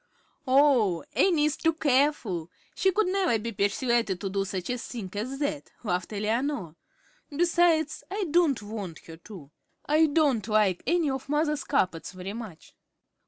"Oh, 0.47 1.03
Annie 1.13 1.45
is 1.45 1.55
too 1.57 1.73
careful; 1.73 2.49
she 2.73 2.91
could 2.91 3.05
never 3.05 3.37
be 3.37 3.51
persuaded 3.51 4.19
to 4.21 4.31
do 4.31 4.43
such 4.45 4.71
a 4.71 4.77
thing 4.79 5.11
as 5.13 5.37
that," 5.37 5.69
laughed 5.83 6.11
Eleanor. 6.11 6.75
"Besides, 7.29 8.03
I 8.09 8.23
don't 8.31 8.63
want 8.63 9.05
her 9.05 9.17
to. 9.17 9.51
I 9.85 10.07
don't 10.07 10.47
like 10.47 10.81
any 10.87 11.11
of 11.11 11.29
mother's 11.29 11.63
carpets 11.63 12.13
very 12.13 12.33
much." 12.33 12.73